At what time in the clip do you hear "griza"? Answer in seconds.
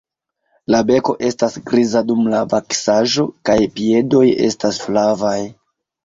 1.71-2.01